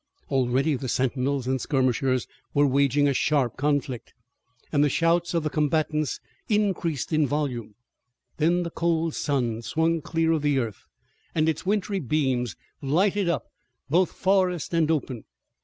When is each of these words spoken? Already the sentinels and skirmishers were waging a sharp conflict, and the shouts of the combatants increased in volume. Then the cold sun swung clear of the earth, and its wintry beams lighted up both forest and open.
Already 0.31 0.73
the 0.75 0.89
sentinels 0.89 1.45
and 1.45 1.61
skirmishers 1.61 2.25
were 2.55 2.65
waging 2.65 3.07
a 3.07 3.13
sharp 3.13 3.55
conflict, 3.55 4.15
and 4.71 4.83
the 4.83 4.89
shouts 4.89 5.35
of 5.35 5.43
the 5.43 5.49
combatants 5.51 6.19
increased 6.49 7.13
in 7.13 7.27
volume. 7.27 7.75
Then 8.37 8.63
the 8.63 8.71
cold 8.71 9.13
sun 9.13 9.61
swung 9.61 10.01
clear 10.01 10.31
of 10.31 10.41
the 10.41 10.57
earth, 10.57 10.87
and 11.35 11.47
its 11.47 11.67
wintry 11.67 11.99
beams 11.99 12.55
lighted 12.81 13.29
up 13.29 13.43
both 13.91 14.11
forest 14.11 14.73
and 14.73 14.89
open. 14.89 15.25